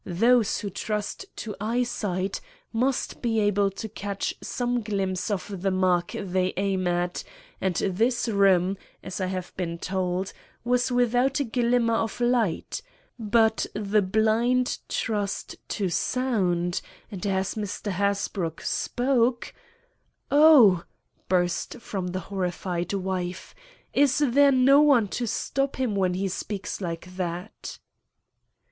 Those 0.03 0.61
who 0.61 0.71
trust 0.71 1.27
to 1.35 1.55
eyesight 1.61 2.41
must 2.73 3.21
be 3.21 3.39
able 3.39 3.69
to 3.69 3.87
catch 3.87 4.33
some 4.41 4.81
glimpse 4.81 5.29
of 5.29 5.61
the 5.61 5.69
mark 5.69 6.13
they 6.13 6.53
aim 6.57 6.87
at, 6.87 7.23
and 7.61 7.75
this 7.75 8.27
room, 8.27 8.79
as 9.03 9.21
I 9.21 9.27
have 9.27 9.55
been 9.57 9.77
told, 9.77 10.33
was 10.63 10.91
without 10.91 11.39
a 11.39 11.43
glimmer 11.43 11.93
of 11.93 12.19
light. 12.19 12.81
But 13.19 13.67
the 13.75 14.01
blind 14.01 14.79
trust 14.89 15.55
to 15.69 15.89
sound, 15.89 16.81
and 17.11 17.23
as 17.27 17.53
Mr. 17.53 17.91
Hasbrouck 17.91 18.61
spoke——" 18.61 19.53
"Oh!" 20.31 20.83
burst 21.29 21.75
from 21.75 22.07
the 22.07 22.21
horrified 22.21 22.91
wife, 22.93 23.53
"is 23.93 24.17
there 24.17 24.51
no 24.51 24.81
one 24.81 25.09
to 25.09 25.27
stop 25.27 25.75
him 25.75 25.95
when 25.95 26.15
he 26.15 26.27
speaks 26.27 26.81
like 26.81 27.17
that?" 27.17 27.77
II. 27.79 27.83